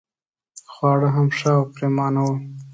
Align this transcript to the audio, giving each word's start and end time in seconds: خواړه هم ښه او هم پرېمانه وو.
خواړه 0.73 1.09
هم 1.15 1.27
ښه 1.37 1.51
او 1.57 1.61
هم 1.65 1.71
پرېمانه 1.73 2.19
وو. 2.25 2.35